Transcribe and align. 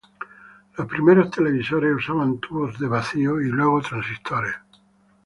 Los 0.79 0.87
primeros 0.87 1.29
televisores 1.29 1.93
usaban 1.95 2.39
tubos 2.39 2.75
al 2.81 2.89
vacío 2.89 3.39
y 3.39 3.45
luego 3.49 3.83
transistores. 3.83 4.55